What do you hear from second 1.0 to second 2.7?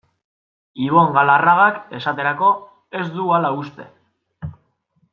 Galarragak, esaterako,